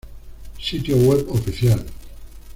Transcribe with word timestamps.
Sitio 0.59 0.97
web 0.97 1.29
oficial. 1.29 1.85